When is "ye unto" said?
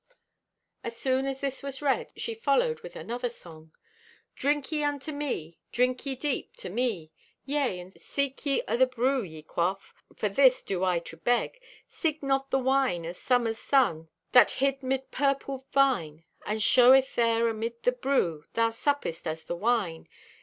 4.71-5.11